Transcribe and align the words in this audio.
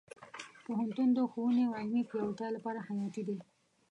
پوهنتون 0.63 1.09
د 1.13 1.19
ښوونې 1.31 1.63
او 1.67 1.73
علمي 1.79 2.03
پیاوړتیا 2.09 2.47
لپاره 2.55 2.79
حیاتي 2.87 3.21
دی. 3.27 3.37